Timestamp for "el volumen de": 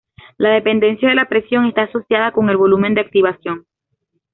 2.49-3.01